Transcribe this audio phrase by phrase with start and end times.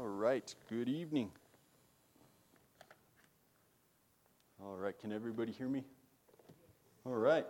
[0.00, 1.30] All right, good evening.
[4.64, 5.84] All right, can everybody hear me?
[7.04, 7.44] All right,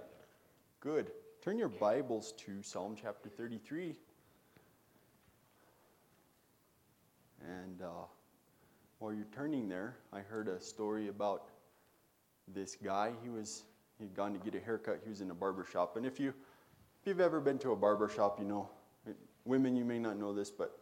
[0.80, 1.12] good.
[1.44, 3.94] Turn your Bibles to Psalm chapter 33.
[7.46, 7.86] And uh,
[8.98, 11.50] while you're turning there, I heard a story about
[12.48, 13.12] this guy.
[13.22, 13.62] He was
[14.00, 15.02] he'd gone to get a haircut.
[15.04, 15.96] He was in a barber shop.
[15.96, 18.68] And if you if you've ever been to a barber shop, you know,
[19.44, 20.79] women you may not know this, but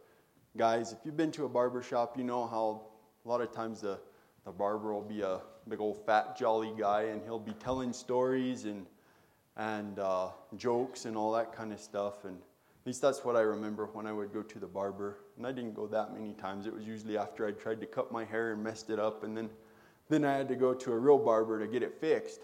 [0.59, 2.81] guys, if you've been to a barber shop, you know how
[3.23, 3.97] a lot of times the
[4.43, 8.65] the barber will be a big old fat jolly guy, and he'll be telling stories
[8.65, 8.85] and
[9.55, 10.27] and uh,
[10.57, 12.25] jokes and all that kind of stuff.
[12.25, 15.19] And at least that's what I remember when I would go to the barber.
[15.37, 16.67] And I didn't go that many times.
[16.67, 19.37] It was usually after I tried to cut my hair and messed it up, and
[19.37, 19.49] then
[20.09, 22.41] then I had to go to a real barber to get it fixed.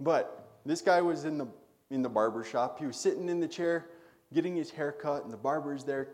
[0.00, 1.46] But this guy was in the
[1.90, 2.80] in the barber shop.
[2.80, 3.90] He was sitting in the chair
[4.32, 6.08] getting his hair cut, and the barber's there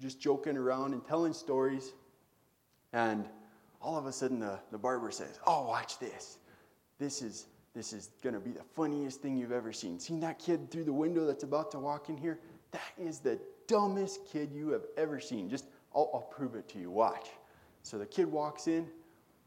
[0.00, 1.92] just joking around and telling stories.
[2.92, 3.26] And
[3.80, 6.38] all of a sudden, the, the barber says, Oh, watch this.
[6.98, 9.98] This is, this is going to be the funniest thing you've ever seen.
[9.98, 12.38] Seen that kid through the window that's about to walk in here?
[12.70, 15.48] That is the dumbest kid you have ever seen.
[15.48, 16.90] Just, I'll, I'll prove it to you.
[16.90, 17.28] Watch.
[17.82, 18.88] So the kid walks in,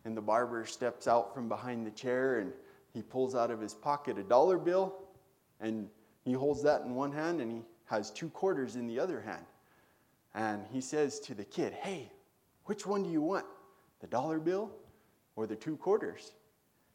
[0.07, 2.53] and the barber steps out from behind the chair and
[2.93, 4.95] he pulls out of his pocket a dollar bill
[5.59, 5.89] and
[6.23, 9.45] he holds that in one hand and he has two quarters in the other hand.
[10.37, 12.11] And he says to the kid, Hey,
[12.65, 13.47] which one do you want?
[14.01, 14.71] The dollar bill
[15.35, 16.31] or the two quarters?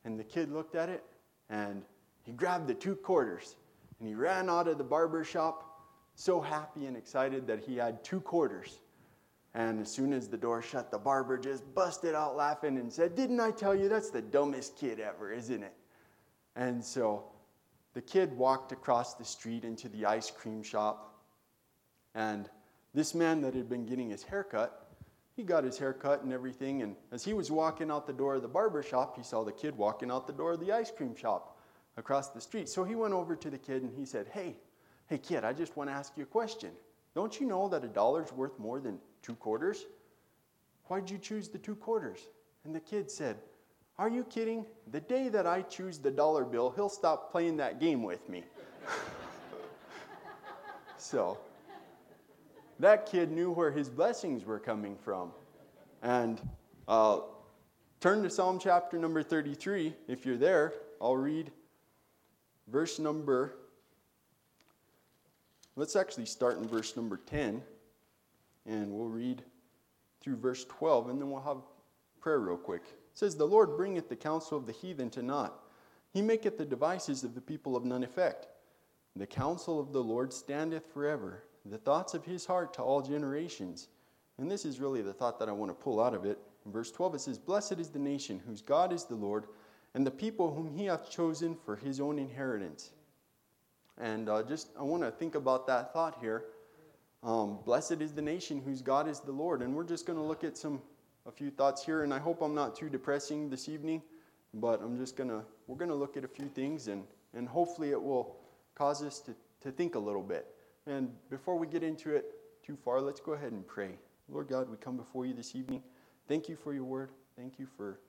[0.04, 1.02] And the kid looked at it
[1.50, 1.82] and
[2.22, 3.56] he grabbed the two quarters
[3.98, 5.68] and he ran out of the barber shop
[6.14, 8.78] so happy and excited that he had two quarters.
[9.54, 13.16] And as soon as the door shut, the barber just busted out laughing and said,
[13.16, 15.74] Didn't I tell you that's the dumbest kid ever, isn't it?
[16.54, 17.24] And so
[17.92, 21.18] the kid walked across the street into the ice cream shop.
[22.14, 22.48] And
[22.94, 24.90] this man that had been getting his haircut,
[25.34, 26.82] he got his haircut and everything.
[26.82, 29.52] And as he was walking out the door of the barber shop, he saw the
[29.52, 31.58] kid walking out the door of the ice cream shop
[31.96, 32.68] across the street.
[32.68, 34.56] So he went over to the kid and he said, Hey,
[35.08, 36.70] hey, kid, I just want to ask you a question.
[37.14, 39.86] Don't you know that a dollar's worth more than two quarters?
[40.86, 42.28] Why'd you choose the two quarters?
[42.64, 43.36] And the kid said,
[43.98, 44.66] Are you kidding?
[44.90, 48.44] The day that I choose the dollar bill, he'll stop playing that game with me.
[50.98, 51.38] so,
[52.80, 55.32] that kid knew where his blessings were coming from.
[56.02, 56.40] And
[56.88, 57.20] uh,
[58.00, 59.94] turn to Psalm chapter number 33.
[60.08, 61.50] If you're there, I'll read
[62.68, 63.54] verse number.
[65.76, 67.62] Let's actually start in verse number 10,
[68.66, 69.42] and we'll read
[70.20, 71.58] through verse 12, and then we'll have
[72.20, 72.82] prayer real quick.
[72.82, 75.54] It says, The Lord bringeth the counsel of the heathen to naught,
[76.12, 78.48] he maketh the devices of the people of none effect.
[79.14, 83.88] The counsel of the Lord standeth forever the thoughts of his heart to all generations.
[84.38, 86.38] And this is really the thought that I want to pull out of it.
[86.64, 89.44] In verse 12, it says, Blessed is the nation whose God is the Lord,
[89.94, 92.90] and the people whom he hath chosen for his own inheritance.
[93.98, 96.44] And uh, just, I want to think about that thought here.
[97.22, 99.62] Um, Blessed is the nation whose God is the Lord.
[99.62, 100.80] And we're just going to look at some,
[101.26, 102.02] a few thoughts here.
[102.02, 104.02] And I hope I'm not too depressing this evening,
[104.54, 107.48] but I'm just going to, we're going to look at a few things, and, and
[107.48, 108.36] hopefully it will
[108.74, 110.46] cause us to, to think a little bit.
[110.86, 112.24] And before we get into it
[112.64, 113.98] too far, let's go ahead and pray.
[114.28, 115.82] Lord God, we come before you this evening.
[116.28, 117.10] Thank you for your word.
[117.36, 118.00] Thank you for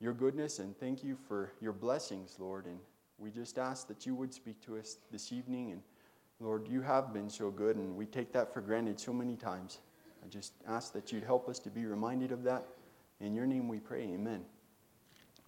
[0.00, 2.66] your goodness and thank you for your blessings, Lord.
[2.66, 2.78] And
[3.18, 5.72] we just ask that you would speak to us this evening.
[5.72, 5.82] And
[6.40, 9.78] Lord, you have been so good, and we take that for granted so many times.
[10.24, 12.66] I just ask that you'd help us to be reminded of that.
[13.20, 14.44] In your name we pray, amen.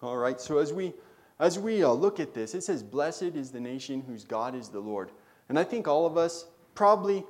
[0.01, 0.93] All right, so as we
[1.39, 4.69] as we uh, look at this, it says, Blessed is the nation whose God is
[4.69, 5.11] the Lord.
[5.49, 7.25] And I think all of us probably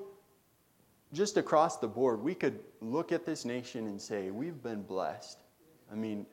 [1.13, 5.39] just across the board, we could look at this nation and say, we've been blessed.
[5.89, 6.25] I mean,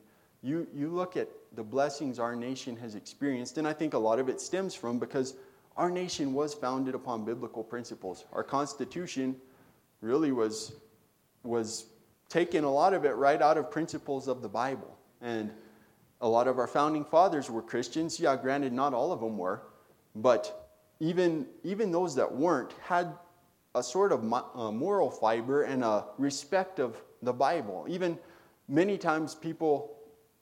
[0.43, 4.19] you, you look at the blessings our nation has experienced, and I think a lot
[4.19, 5.35] of it stems from because
[5.77, 8.25] our nation was founded upon biblical principles.
[8.33, 9.37] Our Constitution
[10.01, 10.73] really was,
[11.43, 11.85] was
[12.27, 14.97] taking a lot of it right out of principles of the Bible.
[15.21, 15.51] And
[16.19, 18.19] a lot of our founding fathers were Christians.
[18.19, 19.61] Yeah, granted, not all of them were,
[20.15, 20.64] but
[20.99, 23.13] even, even those that weren't had
[23.75, 27.85] a sort of uh, moral fiber and a respect of the Bible.
[27.89, 28.17] Even
[28.67, 29.97] many times people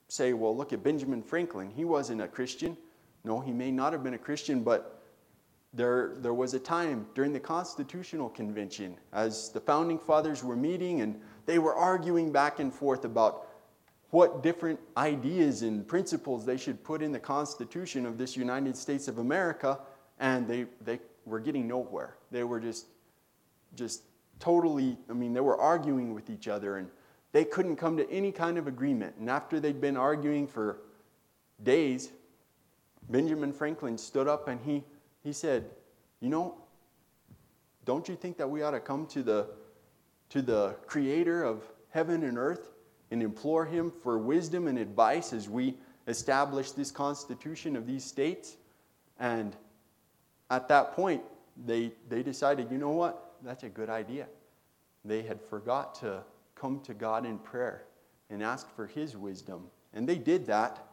[0.08, 1.72] say, well, look at Benjamin Franklin.
[1.76, 2.78] He wasn't a Christian.
[3.24, 5.02] No, he may not have been a Christian, but
[5.74, 11.02] there, there was a time during the Constitutional Convention as the founding fathers were meeting
[11.02, 13.48] and they were arguing back and forth about
[14.12, 19.08] what different ideas and principles they should put in the Constitution of this United States
[19.08, 19.80] of America
[20.24, 22.16] and they, they were getting nowhere.
[22.31, 22.86] They were just,
[23.75, 24.04] just
[24.40, 26.78] totally, I mean, they were arguing with each other.
[26.78, 26.88] And
[27.34, 29.18] they couldn't come to any kind of agreement.
[29.20, 30.78] And after they'd been arguing for
[31.62, 32.10] days,
[33.10, 34.86] Benjamin Franklin stood up and he,
[35.25, 35.66] he said,
[36.22, 36.56] You know,
[37.84, 39.48] don't you think that we ought to come to the,
[40.30, 42.70] to the creator of heaven and earth
[43.12, 45.75] and implore him for wisdom and advice as we
[46.08, 48.56] establish this constitution of these states?
[49.20, 49.54] And
[50.54, 51.24] at that point,
[51.66, 53.34] they, they decided, you know what?
[53.44, 54.28] That's a good idea.
[55.04, 56.24] They had forgot to
[56.56, 57.86] come to God in prayer
[58.30, 59.64] and ask for his wisdom.
[59.94, 60.88] And they did that.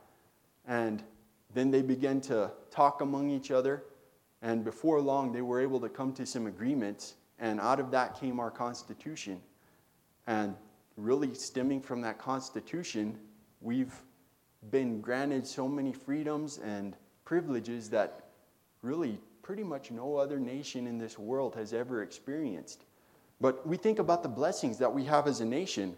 [0.67, 1.03] And
[1.55, 3.85] then they began to talk among each other.
[4.43, 7.15] And before long, they were able to come to some agreements.
[7.39, 9.41] And out of that came our Constitution.
[10.27, 10.55] And
[10.97, 13.19] really, stemming from that Constitution,
[13.61, 13.95] we've
[14.71, 18.31] been granted so many freedoms and privileges that
[18.83, 22.85] really pretty much no other nation in this world has ever experienced.
[23.41, 25.97] But we think about the blessings that we have as a nation,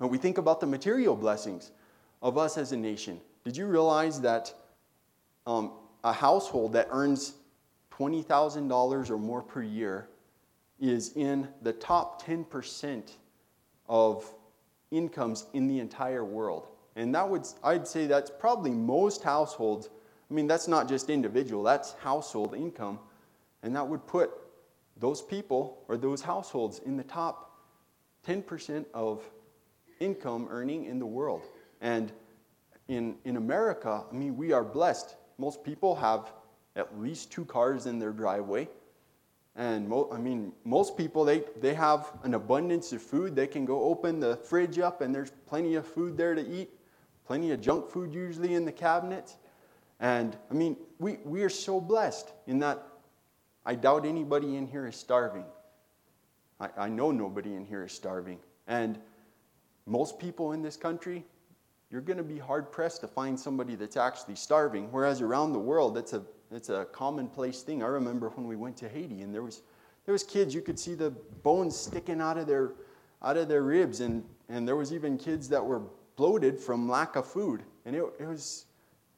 [0.00, 1.70] and we think about the material blessings
[2.22, 3.20] of us as a nation.
[3.44, 4.52] Did you realize that
[5.46, 5.72] um,
[6.02, 7.34] a household that earns
[7.92, 10.08] $20,000 or more per year
[10.80, 13.10] is in the top 10%
[13.88, 14.34] of
[14.90, 16.68] incomes in the entire world?
[16.96, 19.90] And that would, I'd say that's probably most households.
[20.30, 22.98] I mean, that's not just individual, that's household income.
[23.62, 24.30] And that would put
[24.96, 27.58] those people or those households in the top
[28.26, 29.22] 10% of
[30.00, 31.42] income earning in the world.
[31.80, 32.12] And
[32.88, 35.16] in, in America, I mean, we are blessed.
[35.38, 36.32] Most people have
[36.76, 38.68] at least two cars in their driveway.
[39.54, 43.34] And mo- I mean, most people, they, they have an abundance of food.
[43.34, 46.70] They can go open the fridge up and there's plenty of food there to eat,
[47.26, 49.36] plenty of junk food usually in the cabinets.
[50.00, 52.86] And I mean, we, we are so blessed in that
[53.64, 55.44] I doubt anybody in here is starving.
[56.60, 58.38] I, I know nobody in here is starving.
[58.66, 58.98] And
[59.86, 61.24] most people in this country,
[61.90, 64.88] you're going to be hard pressed to find somebody that's actually starving.
[64.90, 67.82] Whereas around the world, that's a, that's a commonplace thing.
[67.82, 69.62] I remember when we went to Haiti and there was,
[70.04, 71.10] there was kids, you could see the
[71.42, 72.72] bones sticking out of their,
[73.22, 74.00] out of their ribs.
[74.00, 75.82] And, and there was even kids that were
[76.16, 77.62] bloated from lack of food.
[77.84, 78.66] And it, it was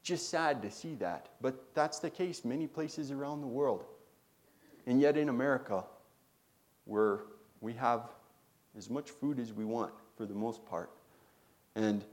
[0.08, 1.28] just sad to see that.
[1.40, 3.84] But that's the case many places around the world.
[4.86, 5.84] And yet in America,
[6.86, 7.20] where
[7.60, 8.08] we have
[8.76, 10.90] as much food as we want for the most part.
[11.76, 12.04] And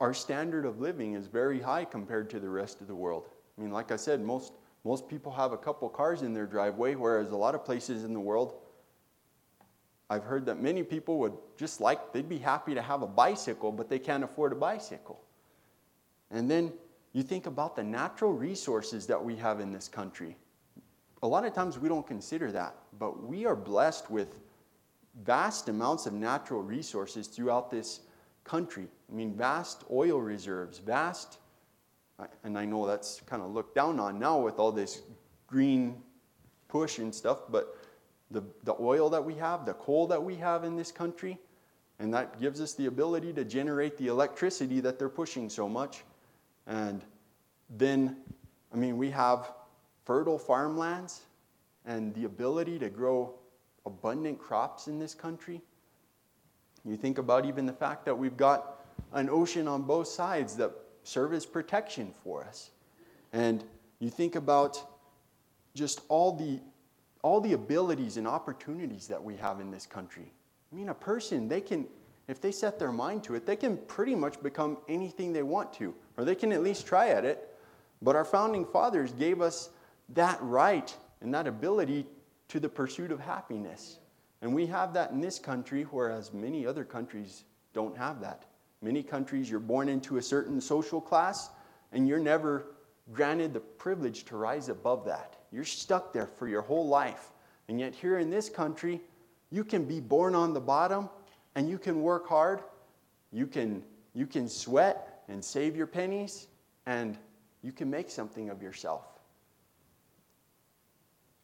[0.00, 3.28] our standard of living is very high compared to the rest of the world.
[3.56, 4.52] I mean, like I said, most,
[4.84, 8.12] most people have a couple cars in their driveway, whereas a lot of places in
[8.12, 8.54] the world,
[10.10, 13.72] I've heard that many people would just like, they'd be happy to have a bicycle,
[13.72, 15.20] but they can't afford a bicycle.
[16.30, 16.72] And then
[17.14, 20.36] you think about the natural resources that we have in this country.
[21.22, 24.36] A lot of times we don't consider that, but we are blessed with
[25.22, 28.00] vast amounts of natural resources throughout this
[28.42, 28.88] country.
[29.10, 31.38] I mean, vast oil reserves, vast,
[32.42, 35.02] and I know that's kind of looked down on now with all this
[35.46, 36.02] green
[36.66, 37.76] push and stuff, but
[38.32, 41.38] the, the oil that we have, the coal that we have in this country,
[42.00, 46.02] and that gives us the ability to generate the electricity that they're pushing so much.
[46.66, 47.02] And
[47.70, 48.16] then,
[48.72, 49.52] I mean, we have
[50.04, 51.22] fertile farmlands
[51.84, 53.34] and the ability to grow
[53.86, 55.60] abundant crops in this country.
[56.84, 58.80] You think about even the fact that we've got
[59.12, 60.72] an ocean on both sides that
[61.02, 62.70] serve as protection for us.
[63.32, 63.64] And
[64.00, 64.82] you think about
[65.74, 66.60] just all the
[67.24, 70.30] all the abilities and opportunities that we have in this country.
[70.70, 71.86] I mean, a person, they can,
[72.28, 75.72] if they set their mind to it, they can pretty much become anything they want
[75.74, 77.48] to, or they can at least try at it.
[78.00, 79.70] But our founding fathers gave us
[80.10, 82.06] that right and that ability
[82.48, 83.98] to the pursuit of happiness.
[84.42, 88.44] And we have that in this country, whereas many other countries don't have that.
[88.82, 91.50] Many countries, you're born into a certain social class,
[91.92, 92.66] and you're never
[93.12, 95.36] granted the privilege to rise above that.
[95.50, 97.30] You're stuck there for your whole life.
[97.68, 99.00] And yet, here in this country,
[99.50, 101.08] you can be born on the bottom
[101.54, 102.60] and you can work hard.
[103.32, 103.82] You can,
[104.12, 106.48] you can sweat and save your pennies,
[106.86, 107.16] and
[107.62, 109.04] you can make something of yourself.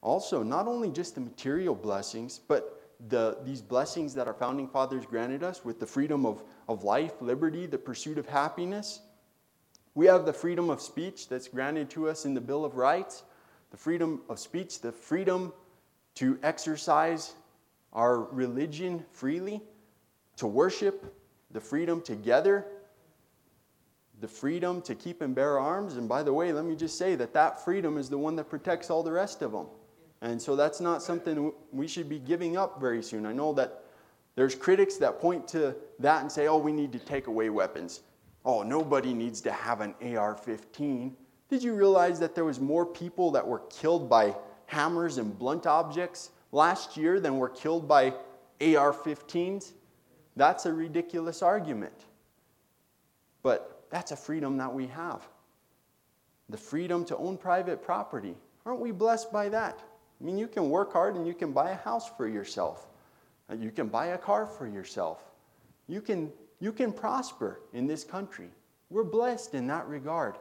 [0.02, 5.06] Also, not only just the material blessings, but the, these blessings that our founding fathers
[5.06, 9.00] granted us with the freedom of, of life, liberty, the pursuit of happiness.
[9.94, 13.24] We have the freedom of speech that's granted to us in the Bill of Rights,
[13.70, 15.52] the freedom of speech, the freedom
[16.16, 17.34] to exercise
[17.92, 19.62] our religion freely,
[20.40, 21.16] to worship,
[21.50, 22.66] the freedom to gather,
[24.20, 25.96] the freedom to keep and bear arms.
[25.96, 28.50] And by the way, let me just say that that freedom is the one that
[28.50, 29.66] protects all the rest of them.
[30.20, 33.24] And so that's not something we should be giving up very soon.
[33.24, 33.84] I know that
[34.34, 38.00] There's critics that point to that and say, oh, we need to take away weapons.
[38.44, 41.14] Oh, nobody needs to have an AR 15.
[41.48, 44.34] Did you realize that there was more people that were killed by
[44.66, 48.14] hammers and blunt objects last year than were killed by
[48.60, 49.72] AR 15s?
[50.40, 52.06] That's a ridiculous argument.
[53.42, 55.28] But that's a freedom that we have
[56.48, 58.34] the freedom to own private property.
[58.64, 59.78] Aren't we blessed by that?
[60.18, 62.88] I mean, you can work hard and you can buy a house for yourself.
[63.50, 65.22] Uh, you can buy a car for yourself.
[65.88, 68.48] You can, you can prosper in this country.
[68.88, 70.36] We're blessed in that regard.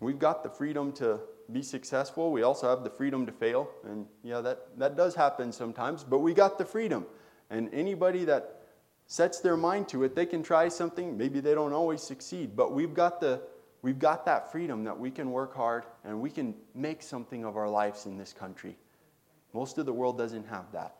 [0.00, 1.20] We've got the freedom to
[1.52, 2.32] be successful.
[2.32, 3.68] We also have the freedom to fail.
[3.84, 7.04] And yeah, that, that does happen sometimes, but we got the freedom.
[7.50, 8.62] And anybody that
[9.06, 11.16] sets their mind to it, they can try something.
[11.16, 13.40] Maybe they don't always succeed, but we've got, the,
[13.82, 17.56] we've got that freedom that we can work hard and we can make something of
[17.56, 18.76] our lives in this country.
[19.54, 20.96] Most of the world doesn't have that.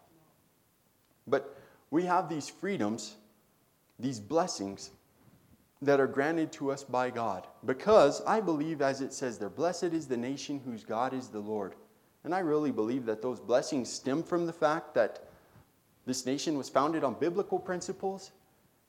[1.26, 1.58] But
[1.90, 3.16] we have these freedoms,
[3.98, 4.90] these blessings
[5.82, 7.46] that are granted to us by God.
[7.64, 11.38] Because I believe, as it says there, blessed is the nation whose God is the
[11.38, 11.74] Lord.
[12.24, 15.27] And I really believe that those blessings stem from the fact that
[16.08, 18.32] this nation was founded on biblical principles.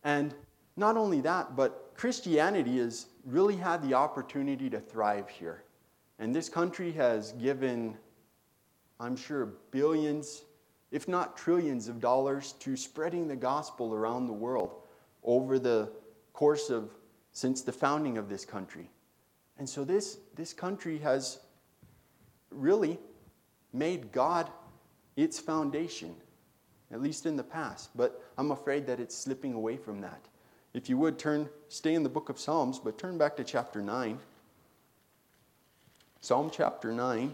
[0.03, 0.33] And
[0.75, 5.63] not only that, but Christianity has really had the opportunity to thrive here.
[6.17, 7.95] And this country has given,
[8.99, 10.43] I'm sure, billions
[10.91, 14.81] if not trillions of dollars, to spreading the gospel around the world
[15.23, 15.89] over the
[16.33, 16.91] course of
[17.31, 18.89] since the founding of this country.
[19.57, 21.39] And so this, this country has
[22.49, 22.97] really
[23.71, 24.49] made God
[25.15, 26.15] its foundation,
[26.91, 27.89] at least in the past.
[27.96, 30.22] But I'm afraid that it's slipping away from that.
[30.74, 33.81] If you would turn, stay in the book of Psalms, but turn back to chapter
[33.81, 34.19] 9.
[36.22, 37.34] Psalm chapter 9.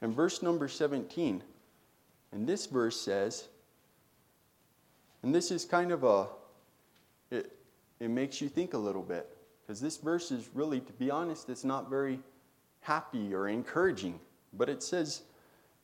[0.00, 1.42] And verse number 17,
[2.32, 3.48] and this verse says,
[5.22, 6.26] and this is kind of a,
[7.30, 7.52] it,
[7.98, 9.28] it makes you think a little bit.
[9.66, 12.20] Because this verse is really, to be honest, it's not very
[12.80, 14.20] happy or encouraging.
[14.52, 15.22] But it says,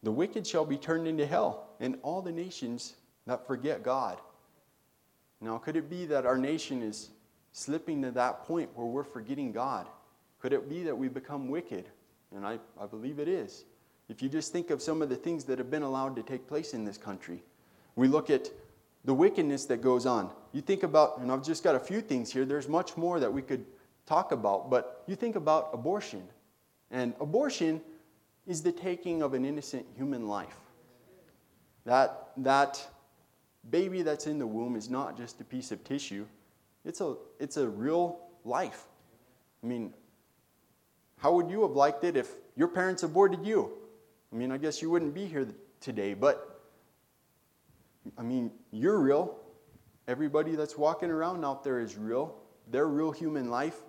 [0.02, 2.94] The wicked shall be turned into hell, and all the nations
[3.26, 4.18] that forget God.
[5.40, 7.10] Now, could it be that our nation is
[7.52, 9.86] slipping to that point where we're forgetting God?
[10.40, 11.88] Could it be that we become wicked?
[12.34, 13.64] And I, I believe it is.
[14.08, 16.46] If you just think of some of the things that have been allowed to take
[16.46, 17.42] place in this country,
[17.96, 18.50] we look at
[19.04, 20.30] the wickedness that goes on.
[20.52, 23.32] You think about, and I've just got a few things here, there's much more that
[23.32, 23.64] we could
[24.06, 26.22] talk about, but you think about abortion.
[26.90, 27.80] And abortion
[28.46, 30.56] is the taking of an innocent human life.
[31.84, 32.86] That, that
[33.70, 36.26] baby that's in the womb is not just a piece of tissue,
[36.84, 38.84] it's a, it's a real life.
[39.62, 39.94] I mean,
[41.18, 43.72] how would you have liked it if your parents aborted you?
[44.32, 45.48] I mean, I guess you wouldn't be here
[45.80, 46.54] today, but
[48.18, 49.38] I mean, you're real.
[50.06, 52.34] Everybody that's walking around out there is real.
[52.70, 53.80] They're real human life.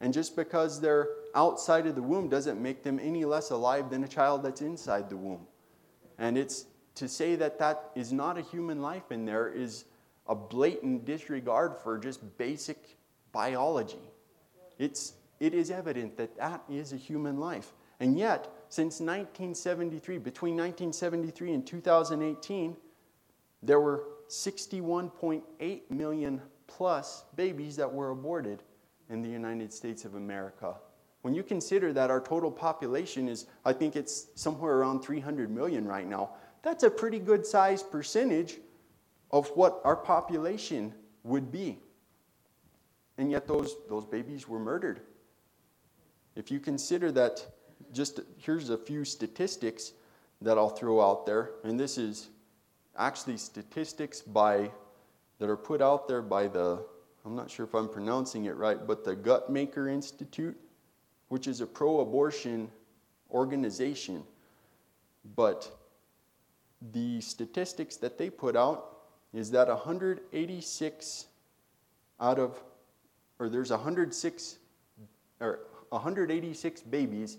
[0.00, 4.04] And just because they're outside of the womb doesn't make them any less alive than
[4.04, 5.46] a child that's inside the womb.
[6.18, 6.66] And it's
[6.96, 9.84] to say that that is not a human life in there is
[10.26, 12.96] a blatant disregard for just basic
[13.32, 14.10] biology.
[14.78, 17.72] It's, it is evident that that is a human life.
[18.00, 22.76] And yet, since 1973, between 1973 and 2018,
[23.62, 28.62] there were 61.8 million plus babies that were aborted
[29.08, 30.74] in the United States of America.
[31.28, 35.86] When you consider that our total population is, I think it's somewhere around 300 million
[35.86, 36.30] right now,
[36.62, 38.56] that's a pretty good sized percentage
[39.30, 40.94] of what our population
[41.24, 41.80] would be.
[43.18, 45.00] And yet those, those babies were murdered.
[46.34, 47.46] If you consider that
[47.92, 49.92] just here's a few statistics
[50.40, 52.30] that I'll throw out there, and this is
[52.96, 54.70] actually statistics by
[55.40, 56.86] that are put out there by the
[57.26, 60.58] I'm not sure if I'm pronouncing it right, but the Guttmacher Institute,
[61.28, 62.70] which is a pro-abortion
[63.30, 64.22] organization.
[65.36, 65.70] But
[66.92, 68.98] the statistics that they put out
[69.34, 71.26] is that 186
[72.20, 72.62] out of
[73.38, 74.58] or there's 106
[75.40, 77.38] or 186 babies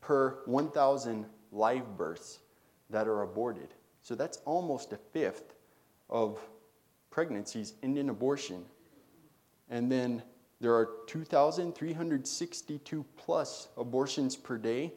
[0.00, 2.40] per 1,000 live births
[2.90, 3.68] that are aborted.
[4.02, 5.54] So that's almost a fifth
[6.10, 6.38] of
[7.10, 8.64] pregnancies end in abortion.
[9.70, 10.22] And then
[10.60, 14.92] there are 2,362 plus abortions per day,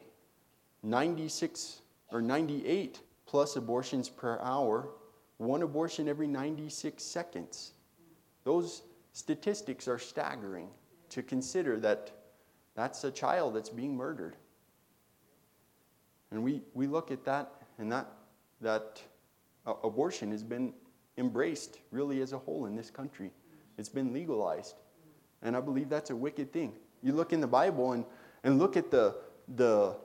[0.83, 4.89] 96 or 98 plus abortions per hour,
[5.37, 7.73] one abortion every 96 seconds.
[8.43, 8.81] Those
[9.13, 10.69] statistics are staggering
[11.09, 12.11] to consider that
[12.75, 14.35] that's a child that's being murdered.
[16.31, 18.07] And we, we look at that, and that,
[18.61, 19.01] that
[19.65, 20.73] uh, abortion has been
[21.17, 23.31] embraced really as a whole in this country.
[23.77, 24.75] It's been legalized.
[25.41, 26.73] And I believe that's a wicked thing.
[27.01, 28.05] You look in the Bible and,
[28.43, 29.15] and look at the,
[29.55, 29.95] the,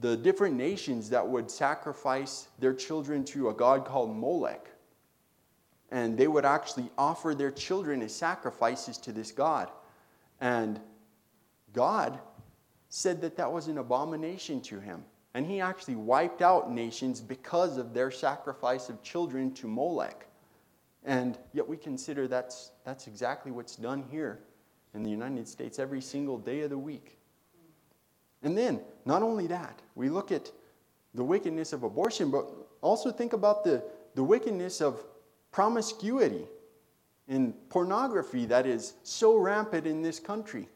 [0.00, 4.68] the different nations that would sacrifice their children to a god called Molech.
[5.90, 9.70] And they would actually offer their children as sacrifices to this god.
[10.40, 10.80] And
[11.72, 12.18] God
[12.88, 15.04] said that that was an abomination to him.
[15.34, 20.26] And he actually wiped out nations because of their sacrifice of children to Molech.
[21.04, 24.40] And yet we consider that's, that's exactly what's done here
[24.94, 27.18] in the United States every single day of the week.
[28.42, 30.50] And then, not only that, we look at
[31.14, 33.84] the wickedness of abortion, but also think about the,
[34.14, 35.04] the wickedness of
[35.52, 36.46] promiscuity
[37.28, 40.68] and pornography that is so rampant in this country.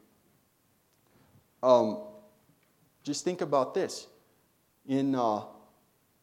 [1.62, 1.98] Um,
[3.02, 4.06] just think about this.
[4.86, 5.42] In, uh,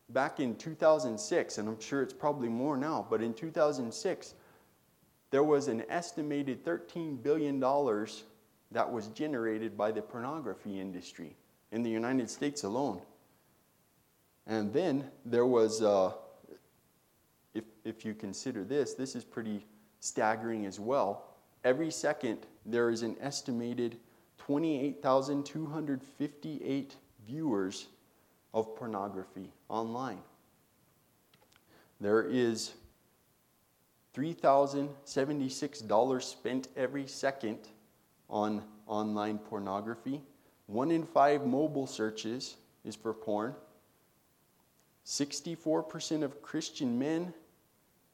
[0.10, 4.36] back in 2006, and I'm sure it's probably more now, but in 2006,
[5.34, 11.36] there was an estimated $13 billion that was generated by the pornography industry
[11.72, 13.02] in the United States alone.
[14.46, 16.12] And then there was, uh,
[17.56, 19.66] if, if you consider this, this is pretty
[20.02, 21.26] staggering as well.
[21.64, 23.98] Every second, there is an estimated
[24.38, 27.88] 28,258 viewers
[28.54, 30.20] of pornography online.
[32.00, 32.74] There is
[34.16, 37.58] $3,076 spent every second
[38.30, 40.22] on online pornography.
[40.68, 42.56] One in five mobile searches
[42.86, 43.56] is for porn.
[45.06, 47.34] 64% of Christian men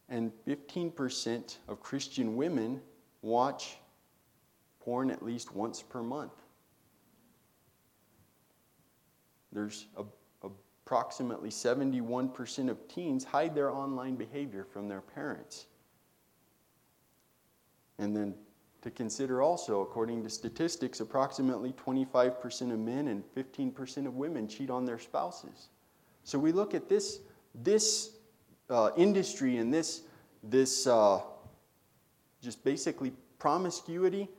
[0.07, 2.81] and 15% of Christian women
[3.21, 3.77] watch
[4.79, 6.33] porn at least once per month.
[9.51, 10.03] There's a,
[10.43, 15.65] approximately 71% of teens hide their online behavior from their parents.
[17.99, 18.33] And then
[18.81, 24.69] to consider also, according to statistics, approximately 25% of men and 15% of women cheat
[24.69, 25.67] on their spouses.
[26.23, 27.19] So we look at this,
[27.53, 28.11] this
[28.69, 30.03] uh, industry and this,
[30.43, 31.21] this uh,
[32.41, 34.29] just basically promiscuity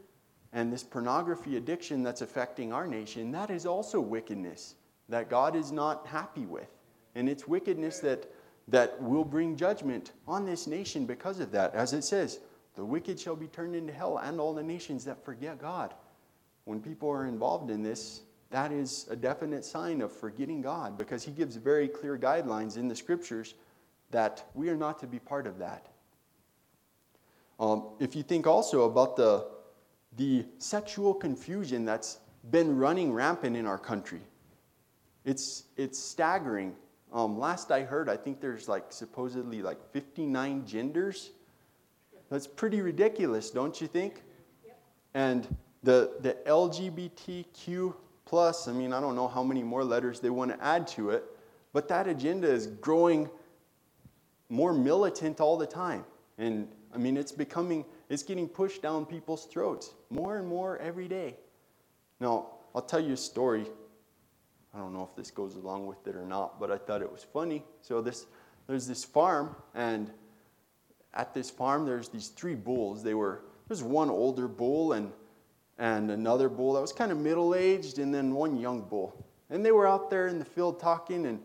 [0.52, 4.74] and this pornography addiction that's affecting our nation, that is also wickedness
[5.08, 6.68] that God is not happy with.
[7.14, 8.30] And it's wickedness that,
[8.68, 11.74] that will bring judgment on this nation because of that.
[11.74, 12.40] As it says,
[12.80, 15.92] the wicked shall be turned into hell, and all the nations that forget God.
[16.64, 21.22] When people are involved in this, that is a definite sign of forgetting God because
[21.22, 23.52] He gives very clear guidelines in the scriptures
[24.12, 25.88] that we are not to be part of that.
[27.58, 29.46] Um, if you think also about the,
[30.16, 32.18] the sexual confusion that's
[32.50, 34.22] been running rampant in our country,
[35.26, 36.74] it's, it's staggering.
[37.12, 41.32] Um, last I heard, I think there's like supposedly like 59 genders.
[42.30, 44.22] That's pretty ridiculous, don't you think?
[45.14, 50.30] And the, the LGBTQ plus, I mean, I don't know how many more letters they
[50.30, 51.24] want to add to it,
[51.72, 53.28] but that agenda is growing
[54.48, 56.04] more militant all the time.
[56.38, 61.08] And I mean, it's becoming, it's getting pushed down people's throats more and more every
[61.08, 61.36] day.
[62.20, 63.66] Now, I'll tell you a story.
[64.72, 67.10] I don't know if this goes along with it or not, but I thought it
[67.10, 67.64] was funny.
[67.82, 68.26] So this,
[68.68, 70.12] there's this farm, and
[71.14, 73.02] at this farm, there's these three bulls.
[73.02, 75.12] They were there's one older bull and
[75.78, 79.26] and another bull that was kind of middle aged, and then one young bull.
[79.48, 81.40] And they were out there in the field talking, and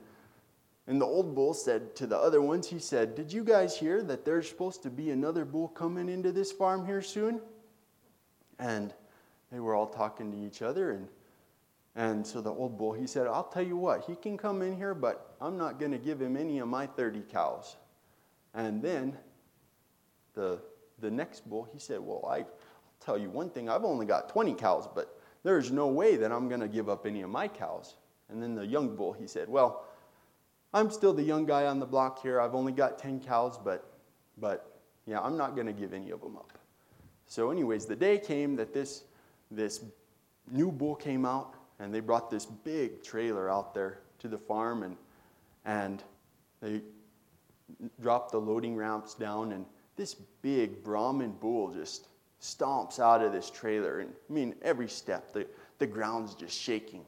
[0.88, 4.04] and the old bull said to the other ones, he said, Did you guys hear
[4.04, 7.42] that there's supposed to be another bull coming into this farm here soon?
[8.60, 8.94] And
[9.52, 10.92] they were all talking to each other.
[10.92, 11.08] And,
[11.96, 14.78] and so the old bull, he said, I'll tell you what, he can come in
[14.78, 17.78] here, but I'm not going to give him any of my 30 cows.
[18.54, 19.18] And then
[20.36, 20.60] the,
[21.00, 22.46] the next bull, he said, Well, I, I'll
[23.00, 26.48] tell you one thing, I've only got 20 cows, but there's no way that I'm
[26.48, 27.96] going to give up any of my cows.
[28.30, 29.86] And then the young bull, he said, Well,
[30.74, 32.42] I'm still the young guy on the block here.
[32.42, 33.94] I've only got 10 cows, but,
[34.38, 36.58] but yeah, I'm not going to give any of them up.
[37.28, 39.04] So, anyways, the day came that this,
[39.50, 39.84] this
[40.52, 44.84] new bull came out, and they brought this big trailer out there to the farm,
[44.84, 44.98] and,
[45.66, 46.04] and
[46.62, 46.82] they
[48.02, 52.08] dropped the loading ramps down, and this big Brahman bull just
[52.42, 54.00] stomps out of this trailer.
[54.00, 55.48] And I mean, every step, the,
[55.80, 57.06] the ground's just shaking.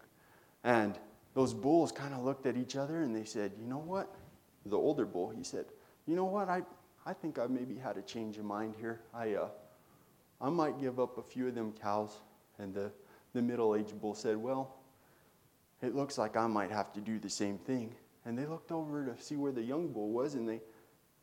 [0.63, 0.97] And
[1.33, 4.13] those bulls kind of looked at each other and they said, You know what?
[4.65, 5.65] The older bull, he said,
[6.05, 6.49] You know what?
[6.49, 6.63] I,
[7.05, 9.01] I think I maybe had a change of mind here.
[9.13, 9.49] I, uh,
[10.41, 12.11] I might give up a few of them cows.
[12.59, 12.91] And the,
[13.33, 14.75] the middle aged bull said, Well,
[15.81, 17.93] it looks like I might have to do the same thing.
[18.25, 20.59] And they looked over to see where the young bull was, and they,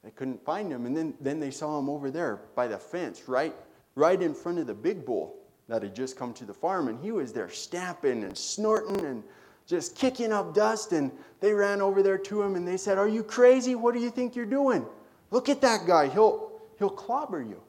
[0.05, 0.85] they couldn't find him.
[0.85, 3.55] And then, then they saw him over there by the fence, right,
[3.95, 5.37] right in front of the big bull
[5.69, 6.89] that had just come to the farm.
[6.89, 9.23] And he was there stamping and snorting and
[9.67, 10.93] just kicking up dust.
[10.93, 13.75] And they ran over there to him and they said, Are you crazy?
[13.75, 14.85] What do you think you're doing?
[15.31, 16.09] Look at that guy.
[16.09, 17.63] He'll, he'll clobber you.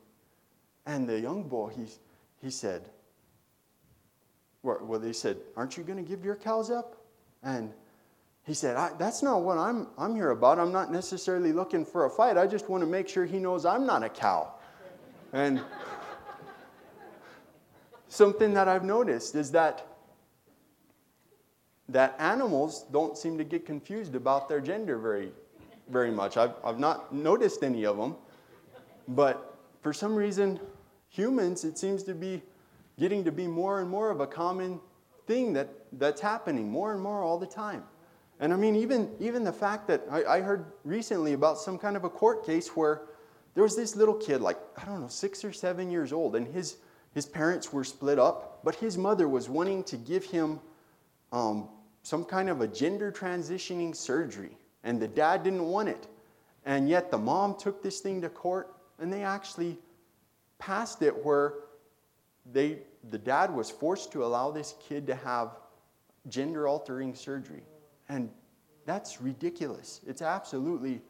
[0.85, 1.85] And the young bull, he,
[2.41, 2.89] he said,
[4.61, 6.97] Well, they said, Aren't you going to give your cows up?
[7.43, 7.71] And
[8.45, 10.59] he said, That's not what I'm, I'm here about.
[10.59, 12.37] I'm not necessarily looking for a fight.
[12.37, 14.53] I just want to make sure he knows I'm not a cow.
[15.33, 15.61] And
[18.07, 19.87] something that I've noticed is that
[21.89, 25.31] that animals don't seem to get confused about their gender very,
[25.89, 26.37] very much.
[26.37, 28.15] I've, I've not noticed any of them,
[29.07, 30.59] but for some reason,
[31.09, 32.41] humans, it seems to be
[32.97, 34.79] getting to be more and more of a common
[35.27, 37.83] thing that, that's happening more and more all the time.
[38.39, 41.95] And I mean, even, even the fact that I, I heard recently about some kind
[41.95, 43.03] of a court case where
[43.53, 46.45] there was this little kid, like, I don't know, six or seven years old, and
[46.45, 46.77] his,
[47.13, 50.59] his parents were split up, but his mother was wanting to give him
[51.31, 51.69] um,
[52.03, 56.07] some kind of a gender transitioning surgery, and the dad didn't want it.
[56.65, 59.77] And yet the mom took this thing to court, and they actually
[60.59, 61.53] passed it where
[62.51, 65.51] they, the dad was forced to allow this kid to have
[66.27, 67.63] gender altering surgery.
[68.09, 68.29] And
[68.85, 70.01] that's ridiculous.
[70.05, 71.01] It's absolutely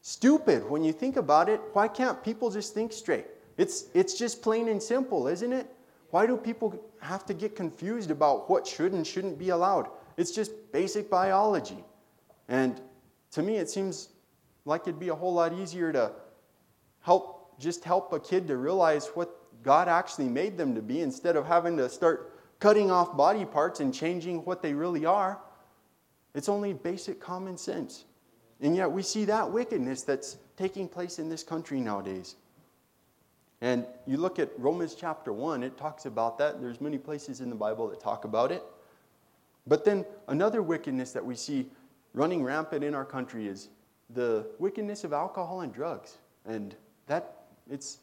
[0.00, 1.60] stupid when you think about it.
[1.72, 3.26] Why can't people just think straight?
[3.56, 5.66] It's, it's just plain and simple, isn't it?
[6.10, 9.88] Why do people have to get confused about what should and shouldn't be allowed?
[10.16, 11.82] It's just basic biology.
[12.48, 12.80] And
[13.30, 14.10] to me, it seems
[14.64, 16.12] like it'd be a whole lot easier to
[17.00, 21.36] help just help a kid to realize what God actually made them to be instead
[21.36, 25.40] of having to start cutting off body parts and changing what they really are.
[26.34, 28.04] It's only basic common sense.
[28.60, 32.36] And yet we see that wickedness that's taking place in this country nowadays.
[33.60, 36.60] And you look at Romans chapter 1, it talks about that.
[36.60, 38.62] There's many places in the Bible that talk about it.
[39.66, 41.70] But then another wickedness that we see
[42.14, 43.68] running rampant in our country is
[44.10, 46.18] the wickedness of alcohol and drugs.
[46.44, 46.74] And
[47.06, 47.98] that, it's,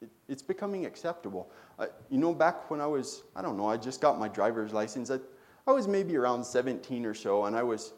[0.00, 1.48] it, it's becoming acceptable.
[1.78, 4.72] Uh, you know, back when I was, I don't know, I just got my driver's
[4.72, 5.10] license.
[5.10, 5.18] I,
[5.66, 7.92] I was maybe around 17 or so, and I was,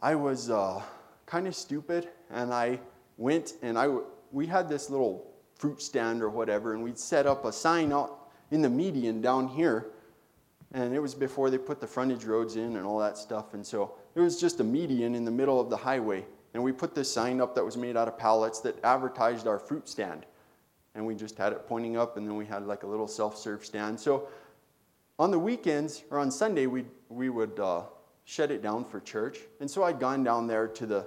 [0.00, 0.82] I was uh,
[1.24, 2.80] kind of stupid, and I
[3.16, 3.88] went and I,
[4.30, 8.28] we had this little fruit stand or whatever, and we'd set up a sign out
[8.50, 9.86] in the median down here
[10.72, 13.54] and it was before they put the frontage roads in and all that stuff.
[13.54, 16.24] And so it was just a median in the middle of the highway.
[16.54, 19.58] And we put this sign up that was made out of pallets that advertised our
[19.58, 20.26] fruit stand.
[20.94, 23.36] And we just had it pointing up, and then we had like a little self
[23.36, 24.00] serve stand.
[24.00, 24.28] So
[25.18, 27.82] on the weekends or on Sunday, we we would uh,
[28.24, 29.38] shut it down for church.
[29.60, 31.06] And so I'd gone down there to the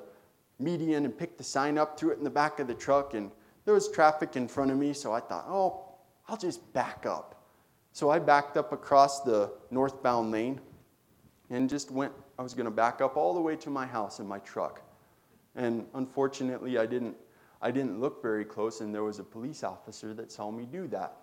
[0.58, 3.32] median and picked the sign up, threw it in the back of the truck, and
[3.66, 4.94] there was traffic in front of me.
[4.94, 5.86] So I thought, oh,
[6.28, 7.44] I'll just back up.
[7.92, 10.62] So I backed up across the northbound lane
[11.50, 14.20] and just went, I was going to back up all the way to my house
[14.20, 14.82] in my truck.
[15.56, 17.18] And unfortunately, I didn't,
[17.62, 20.88] I didn't look very close, and there was a police officer that saw me do
[20.88, 21.18] that.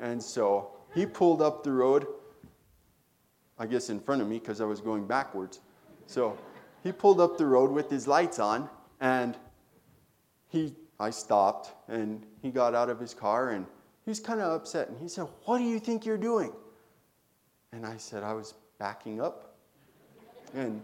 [0.00, 2.06] And so he pulled up the road,
[3.58, 5.60] I guess in front of me because I was going backwards.
[6.06, 6.36] So
[6.82, 8.68] he pulled up the road with his lights on,
[9.00, 9.36] and
[10.48, 13.66] he, I stopped, and he got out of his car and
[14.04, 16.52] he was kind of upset and he said, What do you think you're doing?
[17.72, 19.54] And I said, I was backing up.
[20.54, 20.82] And,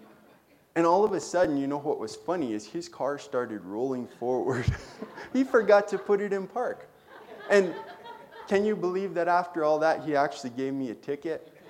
[0.77, 4.07] and all of a sudden, you know what was funny is his car started rolling
[4.07, 4.64] forward.
[5.33, 6.88] he forgot to put it in park.
[7.51, 7.75] And
[8.48, 11.54] can you believe that after all that, he actually gave me a ticket?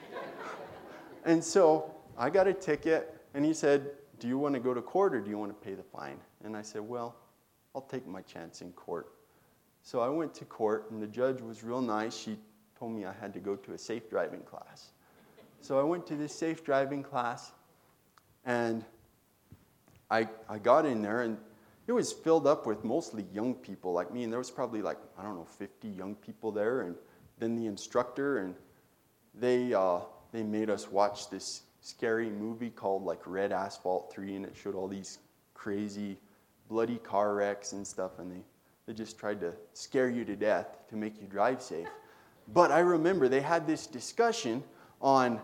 [1.25, 4.81] And so I got a ticket, and he said, Do you want to go to
[4.81, 6.19] court or do you want to pay the fine?
[6.43, 7.17] And I said, Well,
[7.75, 9.13] I'll take my chance in court.
[9.83, 12.17] So I went to court, and the judge was real nice.
[12.17, 12.39] She
[12.79, 14.93] told me I had to go to a safe driving class.
[15.61, 17.53] So I went to this safe driving class,
[18.47, 18.85] and
[20.11, 21.37] I, I got in there, and
[21.89, 24.99] it was filled up with mostly young people like me, and there was probably like,
[25.19, 26.95] I don't know, 50 young people there, and
[27.39, 28.55] then the instructor, and
[29.35, 34.45] they, uh, they made us watch this scary movie called like Red Asphalt 3, and
[34.45, 35.19] it showed all these
[35.55, 36.17] crazy,
[36.69, 38.45] bloody car wrecks and stuff, and they
[38.89, 41.87] they just tried to scare you to death to make you drive safe.
[42.55, 44.65] But I remember they had this discussion
[45.03, 45.43] on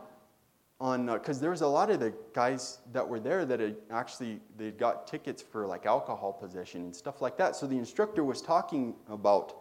[0.80, 3.76] on because uh, there was a lot of the guys that were there that had
[3.90, 7.54] actually they got tickets for like alcohol possession and stuff like that.
[7.56, 9.54] So the instructor was talking about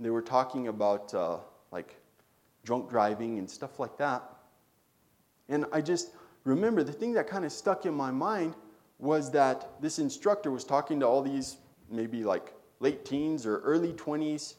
[0.00, 1.38] they were talking about uh,
[1.70, 1.96] like
[2.64, 4.22] drunk driving and stuff like that.
[5.48, 6.12] And I just
[6.44, 8.54] remember, the thing that kind of stuck in my mind
[8.98, 11.56] was that this instructor was talking to all these
[11.90, 14.54] maybe like late teens or early 20s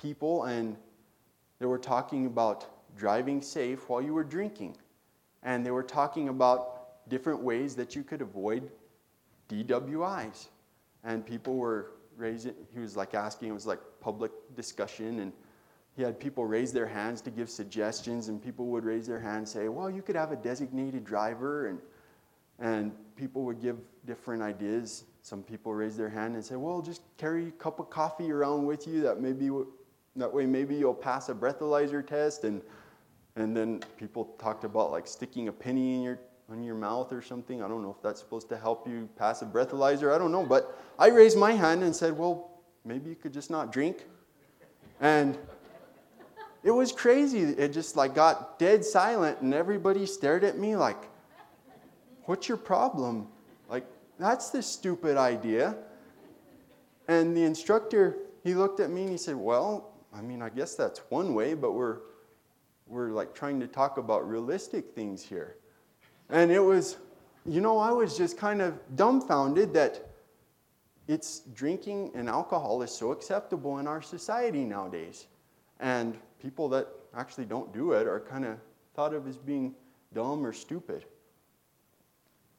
[0.00, 0.76] people, and
[1.58, 4.76] they were talking about driving safe while you were drinking.
[5.42, 8.70] And they were talking about different ways that you could avoid
[9.48, 10.48] DWIs.
[11.04, 15.32] And people were raising, he was like asking, it was like public discussion, and
[15.96, 19.54] he had people raise their hands to give suggestions, and people would raise their hands
[19.54, 21.78] and say, Well, you could have a designated driver, and,
[22.58, 25.04] and people would give different ideas.
[25.22, 28.66] Some people raise their hand and say, Well, just carry a cup of coffee around
[28.66, 29.50] with you, that maybe
[30.16, 32.44] that way maybe you'll pass a breathalyzer test.
[32.44, 32.62] And,
[33.36, 36.18] and then people talked about like sticking a penny in your
[36.50, 37.62] on your mouth or something.
[37.62, 40.14] I don't know if that's supposed to help you pass a breathalyzer.
[40.14, 40.44] I don't know.
[40.44, 42.50] But I raised my hand and said, Well,
[42.84, 44.06] maybe you could just not drink.
[45.00, 45.36] And
[46.62, 47.40] it was crazy.
[47.40, 51.02] It just like got dead silent and everybody stared at me like,
[52.24, 53.28] What's your problem?
[53.68, 53.86] Like,
[54.18, 55.76] that's the stupid idea.
[57.08, 60.76] And the instructor, he looked at me and he said, Well, I mean, I guess
[60.76, 61.98] that's one way, but we're
[62.86, 65.56] we're like trying to talk about realistic things here.
[66.28, 66.96] And it was,
[67.44, 70.08] you know, I was just kind of dumbfounded that
[71.08, 75.26] it's drinking and alcohol is so acceptable in our society nowadays.
[75.80, 78.58] And people that actually don't do it are kind of
[78.94, 79.74] thought of as being
[80.14, 81.04] dumb or stupid.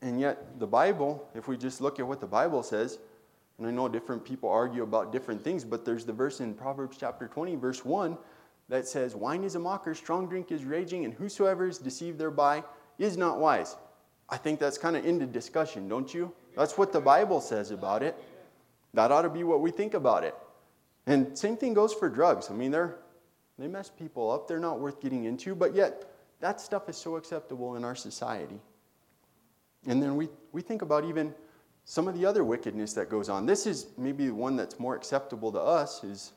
[0.02, 3.00] And yet, the Bible, if we just look at what the Bible says,
[3.58, 6.98] and I know different people argue about different things, but there's the verse in Proverbs
[7.00, 8.16] chapter 20, verse 1,
[8.69, 12.63] that says, Wine is a mocker, strong drink is raging, and whosoever is deceived thereby
[12.97, 13.75] is not wise.
[14.30, 16.34] I think that's kind of into discussion, don't you?
[16.56, 18.15] That's what the Bible says about it.
[18.93, 20.36] That ought to be what we think about it.
[21.06, 22.49] And same thing goes for drugs.
[22.49, 22.97] I mean, they're
[23.60, 24.47] they mess people up.
[24.47, 28.60] They're not worth getting into, but yet that stuff is so acceptable in our society.
[29.88, 31.34] And then we, we think about even
[31.86, 33.45] some of the other wickedness that goes on.
[33.45, 36.34] This is maybe one that's more acceptable to us is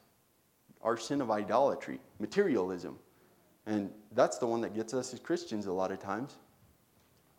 [0.82, 2.98] our sin of idolatry, materialism.
[3.66, 6.36] And that's the one that gets us as Christians a lot of times.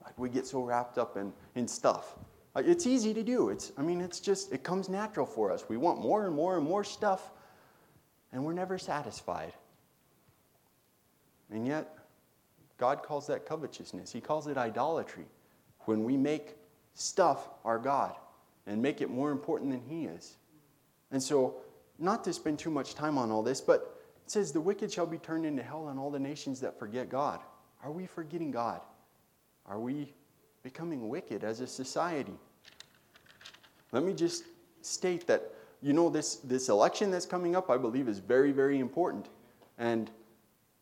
[0.04, 2.16] Like we get so wrapped up in, in stuff.
[2.56, 3.50] It's easy to do.
[3.50, 5.64] It's, I mean, it's just, it comes natural for us.
[5.70, 7.32] We want more and more and more stuff,
[8.34, 9.54] and we're never satisfied.
[11.50, 11.98] And yet,
[12.78, 14.12] God calls that covetousness.
[14.12, 15.26] He calls it idolatry.
[15.86, 16.56] When we make
[16.94, 18.16] stuff our God
[18.68, 20.36] and make it more important than He is.
[21.12, 21.56] And so,
[22.02, 25.06] not to spend too much time on all this, but it says, The wicked shall
[25.06, 27.40] be turned into hell, and all the nations that forget God.
[27.84, 28.82] Are we forgetting God?
[29.66, 30.14] Are we
[30.64, 32.34] becoming wicked as a society?
[33.92, 34.44] Let me just
[34.82, 38.80] state that, you know, this, this election that's coming up, I believe, is very, very
[38.80, 39.30] important.
[39.78, 40.10] And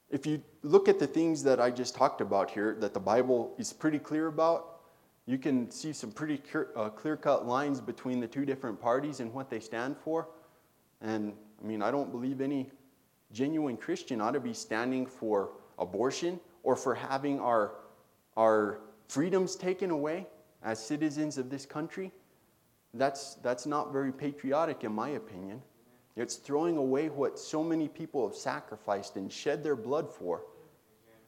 [0.10, 3.54] if you look at the things that I just talked about here, that the Bible
[3.58, 4.80] is pretty clear about,
[5.26, 6.42] you can see some pretty
[6.76, 10.28] uh, clear cut lines between the two different parties and what they stand for.
[11.02, 12.70] And I mean, I don't believe any
[13.32, 17.76] genuine Christian ought to be standing for abortion or for having our,
[18.36, 20.28] our freedoms taken away
[20.64, 22.12] as citizens of this country.
[22.94, 25.62] That's, that's not very patriotic, in my opinion.
[26.16, 30.42] It's throwing away what so many people have sacrificed and shed their blood for.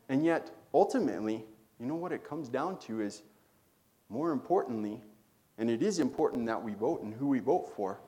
[0.10, 1.46] And yet, ultimately,
[1.80, 3.24] you know what it comes down to is
[4.10, 5.02] more importantly,
[5.58, 8.02] and it is important that we vote and who we vote for,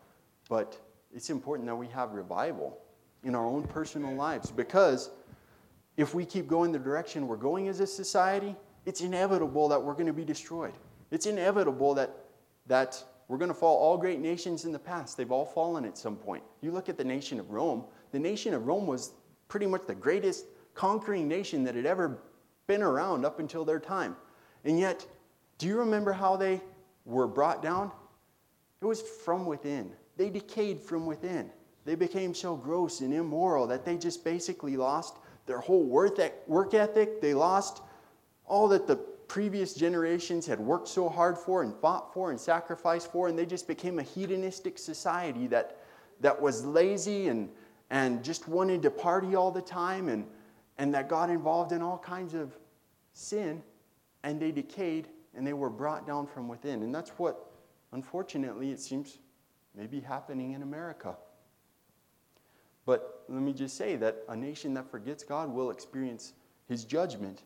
[0.49, 0.77] but
[1.13, 2.79] it's important that we have revival
[3.23, 5.11] in our own personal lives because
[5.95, 9.93] if we keep going the direction we're going as a society, it's inevitable that we're
[9.93, 10.73] going to be destroyed.
[11.11, 12.09] It's inevitable that,
[12.67, 13.77] that we're going to fall.
[13.77, 16.43] All great nations in the past, they've all fallen at some point.
[16.61, 19.11] You look at the nation of Rome, the nation of Rome was
[19.47, 22.19] pretty much the greatest conquering nation that had ever
[22.67, 24.15] been around up until their time.
[24.65, 25.05] And yet,
[25.59, 26.61] do you remember how they
[27.05, 27.91] were brought down?
[28.81, 29.91] It was from within.
[30.17, 31.49] They decayed from within.
[31.85, 37.21] They became so gross and immoral that they just basically lost their whole work ethic.
[37.21, 37.81] They lost
[38.45, 38.95] all that the
[39.27, 43.45] previous generations had worked so hard for and fought for and sacrificed for, and they
[43.45, 45.77] just became a hedonistic society that,
[46.21, 47.49] that was lazy and,
[47.89, 50.25] and just wanted to party all the time and,
[50.77, 52.55] and that got involved in all kinds of
[53.13, 53.61] sin,
[54.23, 56.83] and they decayed and they were brought down from within.
[56.83, 57.51] And that's what,
[57.91, 59.17] unfortunately, it seems
[59.75, 61.15] may be happening in America.
[62.85, 66.33] But let me just say that a nation that forgets God will experience
[66.67, 67.43] his judgment.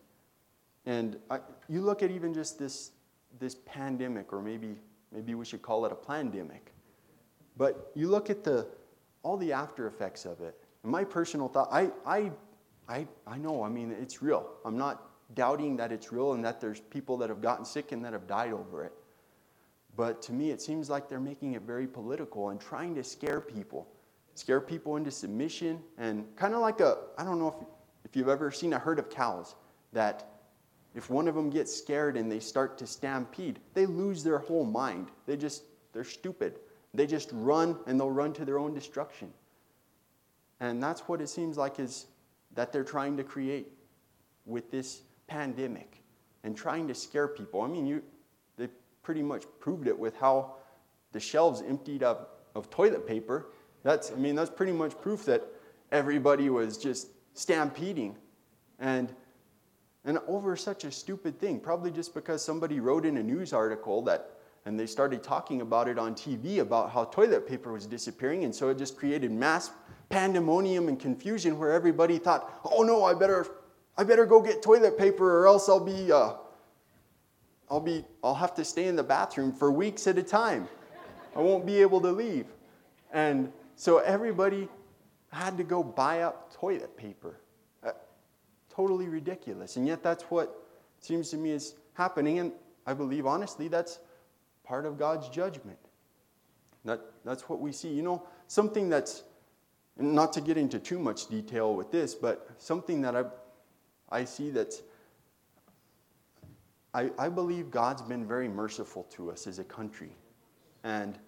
[0.86, 2.92] And I, you look at even just this,
[3.38, 4.76] this pandemic, or maybe,
[5.12, 6.72] maybe we should call it a pandemic.
[7.56, 8.66] But you look at the,
[9.22, 10.56] all the after effects of it.
[10.82, 12.30] And my personal thought, I, I,
[12.88, 14.48] I, I know, I mean, it's real.
[14.64, 18.04] I'm not doubting that it's real and that there's people that have gotten sick and
[18.04, 18.92] that have died over it.
[19.98, 23.40] But to me, it seems like they're making it very political and trying to scare
[23.40, 23.88] people,
[24.36, 27.66] scare people into submission, and kind of like a I don't know if,
[28.04, 29.56] if you've ever seen a herd of cows
[29.92, 30.38] that
[30.94, 34.64] if one of them gets scared and they start to stampede, they lose their whole
[34.64, 35.08] mind.
[35.26, 36.60] They just, they're stupid.
[36.94, 39.32] They just run and they'll run to their own destruction.
[40.60, 42.06] And that's what it seems like is
[42.54, 43.66] that they're trying to create
[44.46, 46.02] with this pandemic
[46.44, 47.62] and trying to scare people.
[47.62, 48.00] I mean, you,
[49.02, 50.54] pretty much proved it with how
[51.12, 53.50] the shelves emptied up of toilet paper.
[53.82, 55.42] That's, I mean, that's pretty much proof that
[55.92, 58.16] everybody was just stampeding.
[58.78, 59.14] And
[60.04, 64.00] and over such a stupid thing, probably just because somebody wrote in a news article
[64.02, 64.30] that,
[64.64, 68.54] and they started talking about it on TV about how toilet paper was disappearing, and
[68.54, 69.70] so it just created mass
[70.08, 73.46] pandemonium and confusion where everybody thought, oh no, I better,
[73.98, 76.34] I better go get toilet paper or else I'll be, uh,
[77.70, 80.68] I'll be, I'll have to stay in the bathroom for weeks at a time.
[81.36, 82.46] I won't be able to leave.
[83.12, 84.68] And so everybody
[85.30, 87.36] had to go buy up toilet paper
[87.84, 87.92] uh,
[88.70, 89.76] totally ridiculous.
[89.76, 90.66] And yet, that's what
[91.00, 92.38] seems to me is happening.
[92.38, 92.52] And
[92.86, 93.98] I believe, honestly, that's
[94.64, 95.78] part of God's judgment.
[96.84, 97.88] That, that's what we see.
[97.88, 99.24] You know, something that's,
[100.00, 103.24] not to get into too much detail with this, but something that I,
[104.10, 104.82] I see that's,
[106.94, 110.10] I, I believe God's been very merciful to us as a country.
[110.84, 111.18] And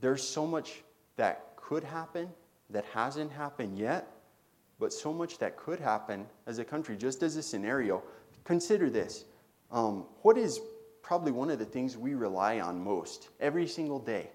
[0.00, 0.82] there's so much
[1.16, 2.30] that could happen
[2.70, 4.08] that hasn't happened yet
[4.78, 8.02] but so much that could happen as a country, just as a scenario.
[8.44, 9.24] Consider this.
[9.70, 10.60] Um, what is
[11.02, 14.30] probably one of the things we rely on most every single day?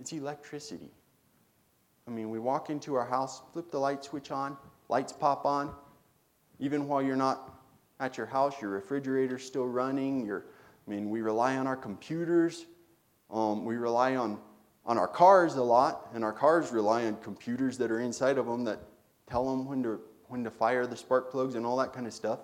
[0.00, 0.90] It's electricity.
[2.08, 4.56] I mean, we walk into our house, flip the light switch on,
[4.88, 5.74] lights pop on.
[6.58, 7.55] Even while you're not
[8.00, 10.24] at your house, your refrigerator's still running.
[10.26, 10.44] Your,
[10.86, 12.66] I mean, we rely on our computers.
[13.30, 14.38] Um, we rely on,
[14.84, 18.46] on our cars a lot, and our cars rely on computers that are inside of
[18.46, 18.80] them that
[19.28, 22.12] tell them when to, when to fire the spark plugs and all that kind of
[22.12, 22.40] stuff.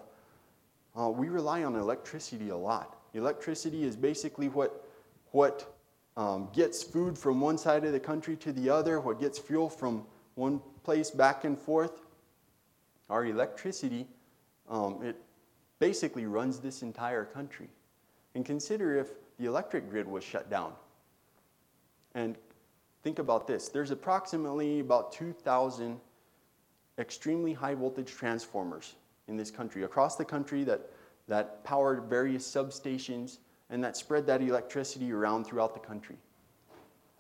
[0.99, 2.97] Uh, we rely on electricity a lot.
[3.15, 4.87] Electricity is basically what,
[5.31, 5.75] what
[6.17, 9.69] um, gets food from one side of the country to the other, what gets fuel
[9.69, 12.03] from one place back and forth.
[13.09, 14.07] Our electricity,
[14.69, 15.17] um, it
[15.83, 17.69] basically runs this entire country.
[18.37, 19.09] And consider if
[19.41, 20.75] the electric grid was shut down.
[22.15, 22.37] And
[23.03, 25.99] think about this there's approximately about 2,000
[27.01, 28.95] extremely high voltage transformers
[29.27, 30.89] in this country, across the country that,
[31.27, 36.17] that powered various substations and that spread that electricity around throughout the country.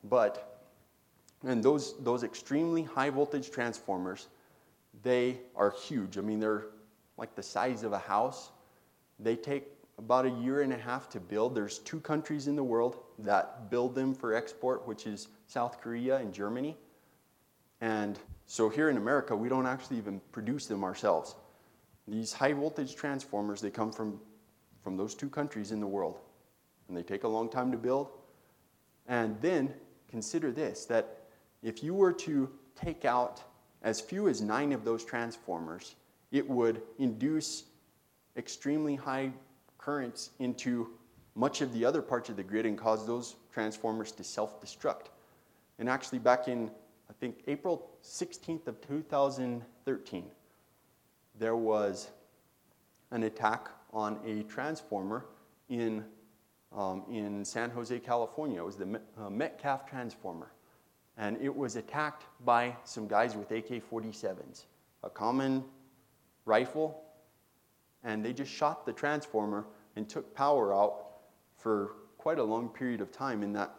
[0.04, 0.62] But,
[1.44, 4.28] and those, those extremely high voltage transformers,
[5.02, 6.16] they are huge.
[6.16, 6.66] I mean, they're
[7.22, 8.50] like the size of a house.
[9.20, 11.54] They take about a year and a half to build.
[11.54, 16.16] There's two countries in the world that build them for export, which is South Korea
[16.16, 16.76] and Germany.
[17.80, 21.36] And so here in America, we don't actually even produce them ourselves.
[22.08, 24.18] These high voltage transformers, they come from,
[24.82, 26.18] from those two countries in the world.
[26.88, 28.10] And they take a long time to build.
[29.06, 29.72] And then
[30.08, 31.18] consider this that
[31.62, 33.44] if you were to take out
[33.82, 35.94] as few as nine of those transformers,
[36.32, 37.64] it would induce
[38.36, 39.30] extremely high
[39.78, 40.88] currents into
[41.34, 45.06] much of the other parts of the grid and cause those transformers to self destruct.
[45.78, 46.70] And actually, back in
[47.12, 50.24] I think April 16th of 2013,
[51.38, 52.08] there was
[53.10, 55.26] an attack on a transformer
[55.68, 56.04] in,
[56.74, 58.62] um, in San Jose, California.
[58.62, 60.52] It was the uh, Metcalf transformer.
[61.18, 64.64] And it was attacked by some guys with AK 47s,
[65.04, 65.62] a common
[66.44, 67.02] rifle,
[68.04, 71.06] and they just shot the transformer and took power out
[71.56, 73.74] for quite a long period of time in that,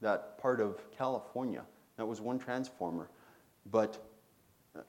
[0.00, 1.62] that part of California.
[1.96, 3.08] That was one transformer.
[3.70, 3.98] But
[4.76, 4.80] uh,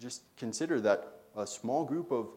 [0.00, 2.28] just consider that a small group of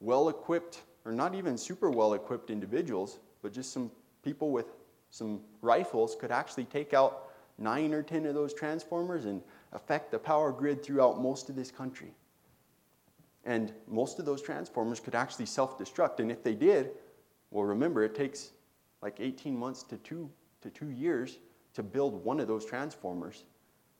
[0.00, 3.90] well equipped, or not even super well equipped individuals, but just some
[4.22, 4.66] people with
[5.10, 9.42] some rifles could actually take out nine or ten of those transformers and
[9.72, 12.12] affect the power grid throughout most of this country.
[13.48, 16.20] And most of those transformers could actually self destruct.
[16.20, 16.90] And if they did,
[17.50, 18.50] well, remember, it takes
[19.00, 20.30] like 18 months to two,
[20.60, 21.38] to two years
[21.72, 23.44] to build one of those transformers.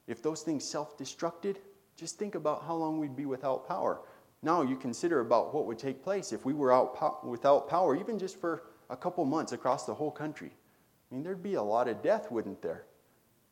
[0.06, 1.56] If those things self destructed,
[1.96, 4.02] just think about how long we'd be without power.
[4.42, 7.96] Now you consider about what would take place if we were out po- without power,
[7.96, 10.50] even just for a couple months across the whole country.
[11.10, 12.84] I mean, there'd be a lot of death, wouldn't there?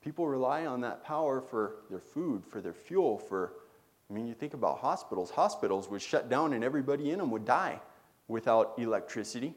[0.02, 3.54] People rely on that power for their food, for their fuel, for
[4.08, 5.30] I mean, you think about hospitals.
[5.30, 7.80] Hospitals would shut down and everybody in them would die
[8.28, 9.54] without electricity.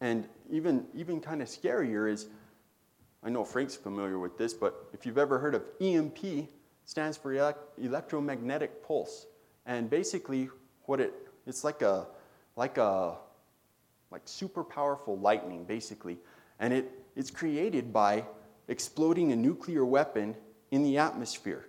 [0.00, 2.28] And even, even kind of scarier is
[3.22, 6.48] I know Frank's familiar with this, but if you've ever heard of EMP,
[6.84, 7.32] stands for
[7.76, 9.26] electromagnetic pulse.
[9.66, 10.48] And basically,
[10.84, 11.12] what it
[11.46, 12.06] it's like a
[12.56, 13.16] like a
[14.10, 16.18] like super powerful lightning, basically.
[16.60, 18.24] And it, it's created by
[18.68, 20.34] exploding a nuclear weapon
[20.70, 21.66] in the atmosphere.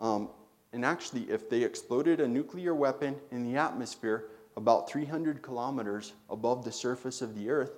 [0.00, 0.30] Um,
[0.72, 6.64] and actually, if they exploded a nuclear weapon in the atmosphere about 300 kilometers above
[6.64, 7.72] the surface of the Earth,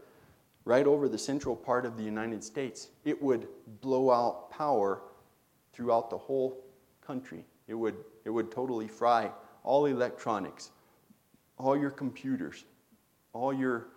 [0.65, 3.47] right over the central part of the United States, it would
[3.81, 5.03] blow out power
[5.73, 6.65] throughout the whole
[7.01, 7.45] country.
[7.69, 9.31] It would, it would totally fry
[9.63, 10.71] all electronics,
[11.59, 12.65] all your computers,
[13.33, 13.89] all your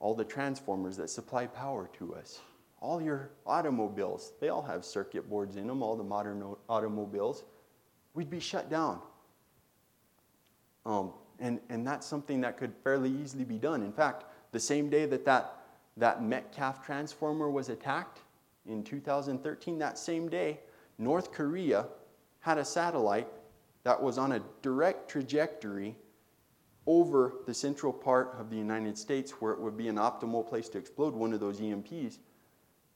[0.00, 2.40] all the transformers that supply power to us,
[2.80, 7.44] all your automobiles, they all have circuit boards in them, all the modern automobiles,
[8.14, 9.00] we'd be shut down.
[10.86, 13.82] Um, and, and that's something that could fairly easily be done.
[13.82, 15.60] In fact, the same day that that
[15.96, 18.20] that Metcalf transformer was attacked
[18.66, 20.60] in 2013, that same day,
[20.98, 21.86] North Korea
[22.40, 23.28] had a satellite
[23.84, 25.96] that was on a direct trajectory
[26.86, 30.68] over the central part of the United States where it would be an optimal place
[30.70, 32.18] to explode one of those EMPs.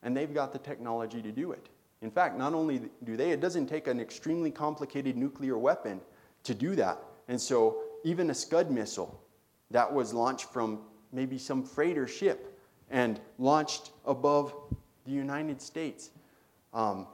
[0.03, 1.69] And they've got the technology to do it.
[2.05, 6.03] In fact, not only do they, it doesn't take an extremely complicated nuclear weapon
[6.43, 6.99] to do that.
[7.29, 9.19] And so, even a Scud missile
[9.71, 10.81] that was launched from
[11.13, 14.55] maybe some freighter ship and launched above
[15.07, 16.11] the United States.
[16.75, 17.07] Um,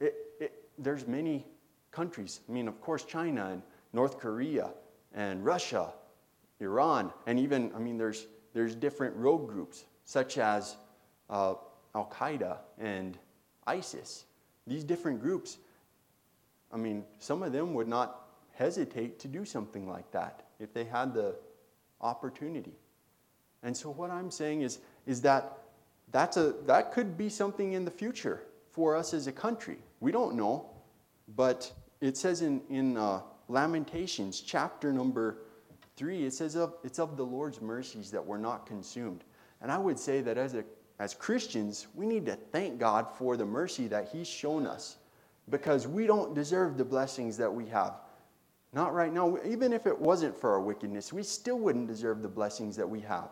[0.00, 1.46] it, it, there's many
[1.90, 2.40] countries.
[2.46, 3.62] I mean, of course, China and
[3.94, 4.68] North Korea
[5.14, 5.94] and Russia,
[6.60, 10.76] Iran, and even, I mean, there's, there's different rogue groups such as
[11.30, 11.54] uh,
[11.94, 13.16] Al Qaeda and
[13.66, 14.24] ISIS.
[14.66, 15.58] These different groups,
[16.72, 20.84] I mean, some of them would not hesitate to do something like that if they
[20.84, 21.34] had the
[22.00, 22.72] opportunity.
[23.62, 25.58] And so what I'm saying is, is that
[26.12, 29.78] that's a, that could be something in the future for us as a country.
[30.00, 30.70] We don't know,
[31.36, 35.38] but it says in, in uh, Lamentations, chapter number
[35.96, 39.24] three, it says of, it's of the Lord's mercies that we're not consumed.
[39.60, 40.64] And I would say that as, a,
[40.98, 44.96] as Christians, we need to thank God for the mercy that He's shown us
[45.50, 47.94] because we don't deserve the blessings that we have.
[48.72, 49.38] Not right now.
[49.46, 53.00] Even if it wasn't for our wickedness, we still wouldn't deserve the blessings that we
[53.00, 53.30] have.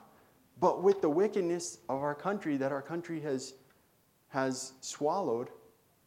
[0.61, 3.55] But with the wickedness of our country that our country has,
[4.29, 5.49] has swallowed,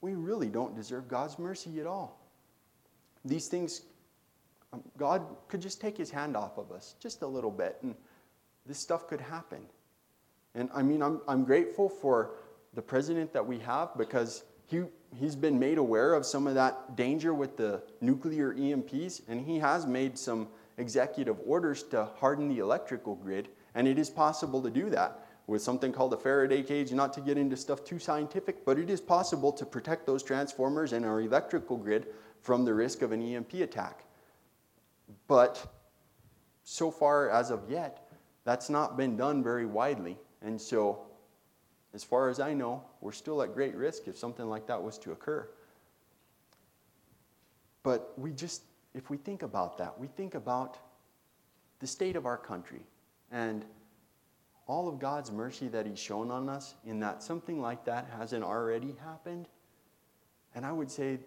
[0.01, 2.19] we really don't deserve God's mercy at all.
[3.25, 3.81] These things,
[4.71, 7.95] um, God could just take his hand off of us just a little bit, and
[8.65, 9.65] this stuff could happen.
[10.55, 12.31] And I mean, I'm, I'm grateful for
[12.73, 14.83] the president that we have because he,
[15.15, 19.59] he's been made aware of some of that danger with the nuclear EMPs, and he
[19.59, 20.47] has made some
[20.77, 25.61] executive orders to harden the electrical grid and it is possible to do that with
[25.61, 28.99] something called a Faraday cage, not to get into stuff too scientific, but it is
[28.99, 32.07] possible to protect those transformers and our electrical grid
[32.41, 34.05] from the risk of an EMP attack.
[35.27, 35.71] But
[36.63, 38.09] so far as of yet,
[38.43, 40.17] that's not been done very widely.
[40.45, 40.99] And so,
[41.93, 44.99] as far as I know, we're still at great risk if something like that was
[44.99, 45.49] to occur.
[47.81, 48.61] But we just,
[48.93, 50.77] if we think about that, we think about
[51.79, 52.81] the state of our country
[53.31, 53.65] and
[54.67, 58.43] all of God's mercy that He's shown on us, in that something like that hasn't
[58.43, 59.47] already happened.
[60.53, 61.19] And I would say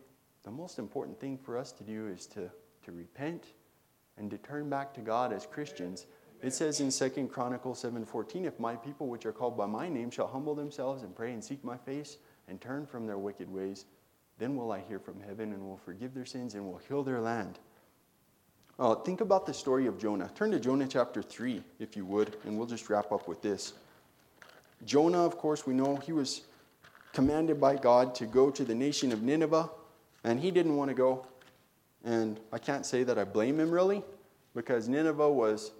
[0.44, 2.50] the most important thing for us to do is to,
[2.84, 3.46] to repent
[4.16, 6.06] and to turn back to God as Christians.
[6.40, 10.10] It says in 2 Chronicles 7:14, if my people which are called by my name
[10.10, 13.86] shall humble themselves and pray and seek my face and turn from their wicked ways,
[14.38, 17.20] then will I hear from heaven and will forgive their sins and will heal their
[17.20, 17.58] land.
[18.78, 20.30] Uh, think about the story of Jonah.
[20.36, 23.72] Turn to Jonah chapter 3, if you would, and we'll just wrap up with this.
[24.84, 26.42] Jonah, of course, we know he was
[27.12, 29.68] commanded by God to go to the nation of Nineveh,
[30.22, 31.26] and he didn't want to go.
[32.04, 34.04] And I can't say that I blame him really,
[34.54, 35.72] because Nineveh was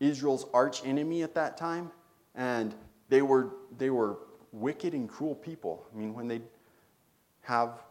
[0.00, 1.90] Israel's arch enemy at that time,
[2.34, 2.74] and
[3.08, 4.18] they were, they were
[4.52, 5.86] wicked and cruel people.
[5.92, 6.42] I mean, when they
[7.42, 7.82] have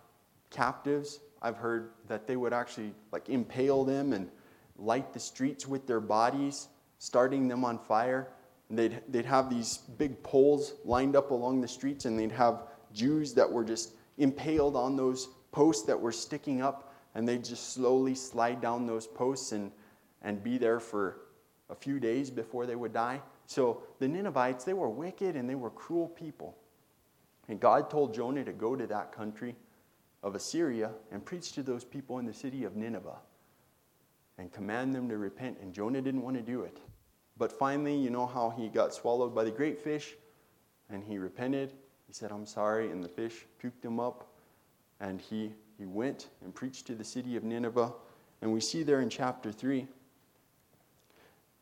[0.50, 4.30] captives, I've heard that they would actually like impale them and
[4.78, 6.68] light the streets with their bodies,
[7.00, 8.30] starting them on fire.
[8.70, 12.64] And they'd, they'd have these big poles lined up along the streets, and they'd have
[12.94, 17.74] Jews that were just impaled on those posts that were sticking up, and they'd just
[17.74, 19.72] slowly slide down those posts and,
[20.24, 21.18] and be there for
[21.70, 23.22] a few days before they would die.
[23.48, 26.56] So the Ninevites, they were wicked and they were cruel people.
[27.48, 29.56] And God told Jonah to go to that country
[30.24, 33.18] of Assyria and preach to those people in the city of Nineveh
[34.38, 35.58] and command them to repent.
[35.62, 36.80] And Jonah didn't want to do it.
[37.38, 40.16] But finally, you know how he got swallowed by the great fish
[40.90, 41.74] and he repented.
[42.08, 42.92] He said, I'm sorry.
[42.92, 44.28] And the fish puked him up.
[45.00, 47.94] And he, he went and preached to the city of Nineveh.
[48.42, 49.88] And we see there in chapter 3,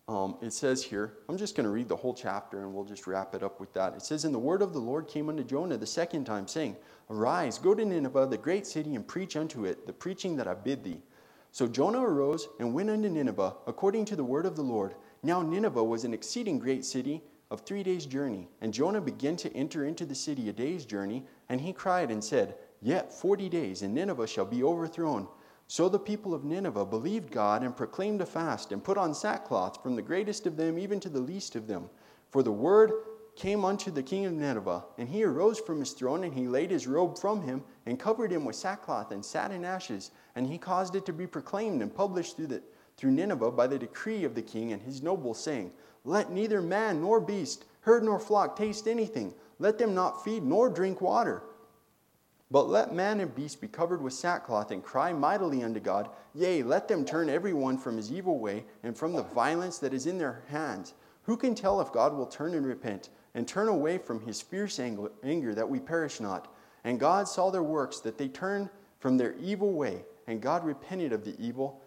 [0.08, 3.08] um, it says here, I'm just going to read the whole chapter and we'll just
[3.08, 3.94] wrap it up with that.
[3.94, 6.76] It says, And the word of the Lord came unto Jonah the second time, saying,
[7.10, 10.56] Arise, go to Nineveh, the great city, and preach unto it the preaching that I
[10.56, 11.02] bid thee.
[11.52, 14.96] So Jonah arose and went unto Nineveh, according to the word of the Lord.
[15.22, 18.50] Now Nineveh was an exceeding great city of three days' journey.
[18.60, 22.22] And Jonah began to enter into the city a day's journey, and he cried and
[22.22, 25.28] said, Yet forty days, and Nineveh shall be overthrown.
[25.68, 29.82] So the people of Nineveh believed God and proclaimed a fast and put on sackcloth
[29.82, 31.90] from the greatest of them even to the least of them.
[32.30, 32.92] For the word
[33.36, 36.70] came unto the king of Nineveh, and he arose from his throne, and he laid
[36.70, 40.12] his robe from him, and covered him with sackcloth, and sat in ashes.
[40.36, 42.64] And he caused it to be proclaimed and published through, the,
[42.98, 45.72] through Nineveh by the decree of the king and his nobles, saying,
[46.04, 49.34] Let neither man nor beast, herd nor flock taste anything.
[49.58, 51.42] Let them not feed nor drink water
[52.54, 56.10] but let man and beast be covered with sackcloth and cry mightily unto God.
[56.36, 59.92] Yea, let them turn every one from his evil way and from the violence that
[59.92, 60.94] is in their hands.
[61.24, 64.80] Who can tell if God will turn and repent and turn away from his fierce
[64.80, 66.54] anger that we perish not?
[66.84, 71.12] And God saw their works, that they turned from their evil way, and God repented
[71.12, 71.82] of the evil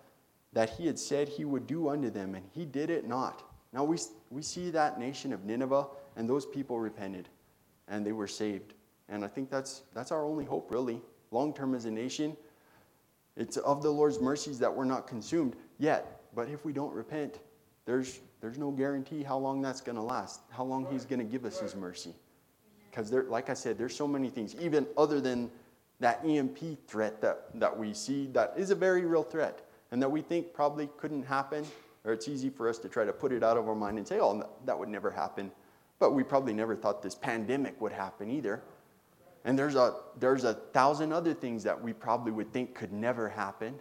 [0.52, 3.44] that he had said he would do unto them, and he did it not.
[3.72, 3.98] Now we,
[4.30, 5.86] we see that nation of Nineveh,
[6.16, 7.28] and those people repented,
[7.86, 8.74] and they were saved.
[9.08, 11.00] And I think that's, that's our only hope, really,
[11.30, 12.36] long term as a nation.
[13.36, 16.22] It's of the Lord's mercies that we're not consumed yet.
[16.34, 17.38] But if we don't repent,
[17.84, 21.24] there's, there's no guarantee how long that's going to last, how long He's going to
[21.24, 22.14] give us His mercy.
[22.90, 25.50] Because, like I said, there's so many things, even other than
[26.00, 30.10] that EMP threat that, that we see, that is a very real threat, and that
[30.10, 31.64] we think probably couldn't happen,
[32.04, 34.06] or it's easy for us to try to put it out of our mind and
[34.06, 35.50] say, oh, that would never happen.
[35.98, 38.62] But we probably never thought this pandemic would happen either.
[39.46, 43.28] And there's a, there's a thousand other things that we probably would think could never
[43.28, 43.76] happen,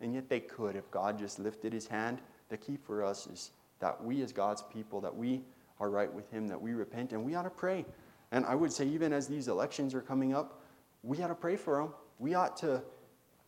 [0.00, 2.20] and yet they could if God just lifted his hand.
[2.48, 3.50] The key for us is
[3.80, 5.42] that we, as God's people, that we
[5.78, 7.84] are right with him, that we repent, and we ought to pray.
[8.32, 10.62] And I would say, even as these elections are coming up,
[11.02, 11.92] we ought to pray for them.
[12.18, 12.82] We ought to,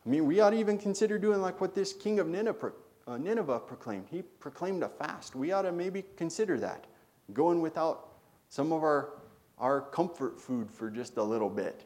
[0.05, 2.71] I mean, we ought to even consider doing like what this king of Nineveh,
[3.07, 4.05] uh, Nineveh proclaimed.
[4.11, 5.35] He proclaimed a fast.
[5.35, 6.85] We ought to maybe consider that,
[7.33, 8.09] going without
[8.49, 9.22] some of our
[9.57, 11.85] our comfort food for just a little bit.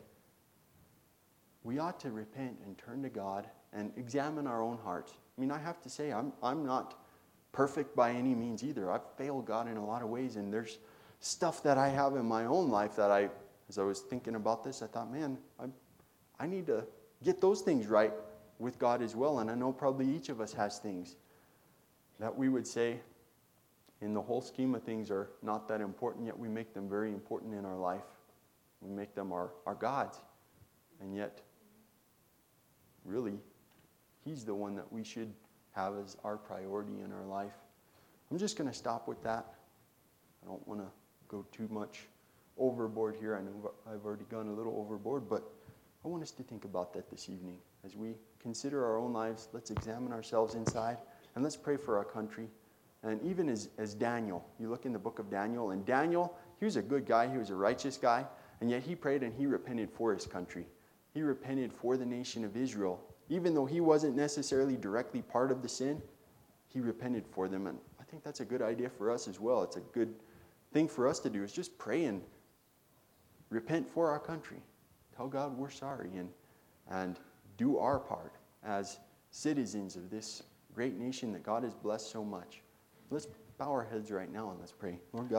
[1.63, 5.13] We ought to repent and turn to God and examine our own hearts.
[5.37, 6.99] I mean, I have to say, I'm, I'm not
[7.51, 8.91] perfect by any means either.
[8.91, 10.79] I've failed God in a lot of ways, and there's
[11.19, 13.29] stuff that I have in my own life that I,
[13.69, 15.65] as I was thinking about this, I thought, man, I,
[16.39, 16.85] I need to
[17.23, 18.13] get those things right
[18.59, 19.39] with God as well.
[19.39, 21.15] And I know probably each of us has things
[22.19, 22.99] that we would say,
[24.01, 27.11] in the whole scheme of things are not that important, yet we make them very
[27.11, 28.05] important in our life.
[28.81, 30.19] We make them our, our gods.
[31.01, 31.41] And yet,
[33.03, 33.39] really,
[34.27, 35.33] He's the one that we should
[35.71, 37.53] have as our priority in our life.
[38.29, 39.53] I'm just going to stop with that.
[40.43, 40.87] I don't want to
[41.29, 42.07] go too much
[42.57, 43.37] overboard here.
[43.37, 45.49] I know I've already gone a little overboard, but
[46.03, 47.57] I want us to think about that this evening.
[47.85, 50.97] As we consider our own lives, let's examine ourselves inside
[51.35, 52.49] and let's pray for our country.
[53.03, 56.65] And even as, as Daniel, you look in the book of Daniel, and Daniel, he
[56.65, 58.25] was a good guy, he was a righteous guy,
[58.59, 60.65] and yet he prayed and he repented for his country.
[61.13, 62.99] He repented for the nation of Israel.
[63.29, 66.01] Even though he wasn't necessarily directly part of the sin,
[66.67, 67.67] he repented for them.
[67.67, 69.63] And I think that's a good idea for us as well.
[69.63, 70.13] It's a good
[70.73, 72.21] thing for us to do is just pray and
[73.49, 74.57] repent for our country.
[75.15, 76.29] Tell God we're sorry and,
[76.89, 77.19] and
[77.57, 78.33] do our part
[78.63, 78.99] as
[79.31, 80.43] citizens of this
[80.73, 82.61] great nation that God has blessed so much.
[83.09, 83.27] Let's
[83.57, 84.99] bow our heads right now and let's pray.
[85.13, 85.35] Lord God.